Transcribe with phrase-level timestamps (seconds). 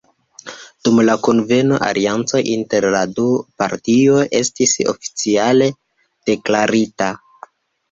[0.87, 3.27] Dum la kunveno, alianco inter la du
[3.63, 5.71] partioj estis oficiale
[6.33, 7.15] deklarita.